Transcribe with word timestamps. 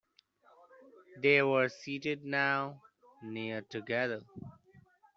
They 1.19 1.43
were 1.43 1.69
seated 1.69 2.25
now, 2.25 2.81
near 3.21 3.61
together. 3.61 4.23